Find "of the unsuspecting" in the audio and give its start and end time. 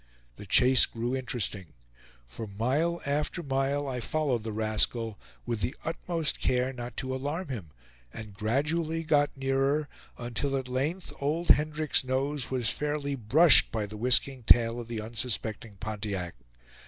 14.79-15.75